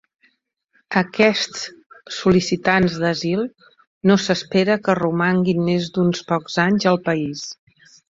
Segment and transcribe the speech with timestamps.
[1.01, 1.61] Aquests
[2.15, 3.45] sol·licitants d'asil
[4.13, 7.51] no s'espera que romanguin més d'uns pocs anys al país.